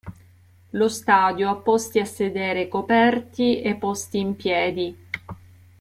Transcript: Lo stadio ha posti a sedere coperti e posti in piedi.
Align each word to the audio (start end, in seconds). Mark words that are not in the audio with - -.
Lo 0.71 0.89
stadio 0.89 1.47
ha 1.47 1.55
posti 1.57 1.99
a 1.99 2.05
sedere 2.05 2.67
coperti 2.67 3.61
e 3.61 3.75
posti 3.75 4.17
in 4.17 4.35
piedi. 4.35 4.97